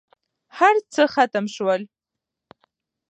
هرڅه 0.57 1.03
ختم 1.13 1.45
شول. 1.55 1.81